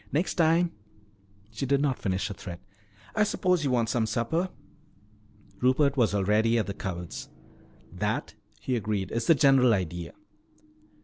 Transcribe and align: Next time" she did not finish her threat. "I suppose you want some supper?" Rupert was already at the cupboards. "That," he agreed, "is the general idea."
Next 0.11 0.33
time" 0.33 0.71
she 1.51 1.67
did 1.67 1.79
not 1.79 1.99
finish 1.99 2.29
her 2.29 2.33
threat. 2.33 2.59
"I 3.15 3.21
suppose 3.23 3.63
you 3.63 3.69
want 3.69 3.87
some 3.87 4.07
supper?" 4.07 4.49
Rupert 5.59 5.95
was 5.95 6.15
already 6.15 6.57
at 6.57 6.65
the 6.65 6.73
cupboards. 6.73 7.29
"That," 7.93 8.33
he 8.59 8.75
agreed, 8.75 9.11
"is 9.11 9.27
the 9.27 9.35
general 9.35 9.75
idea." 9.75 10.13